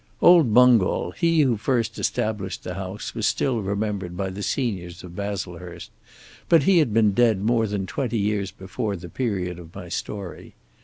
Old 0.19 0.51
Bungall, 0.51 1.11
he 1.11 1.41
who 1.41 1.57
first 1.57 1.99
established 1.99 2.63
the 2.63 2.73
house, 2.73 3.13
was 3.13 3.27
still 3.27 3.61
remembered 3.61 4.17
by 4.17 4.31
the 4.31 4.41
seniors 4.41 5.03
of 5.03 5.15
Baslehurst, 5.15 5.91
but 6.49 6.63
he 6.63 6.79
had 6.79 6.91
been 6.91 7.11
dead 7.11 7.39
more 7.39 7.67
than 7.67 7.85
twenty 7.85 8.17
years 8.17 8.49
before 8.49 8.95
the 8.95 9.09
period 9.09 9.59
of 9.59 9.75
my 9.75 9.89
story. 9.89 10.55